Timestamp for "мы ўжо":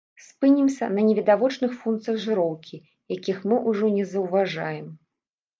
3.53-3.85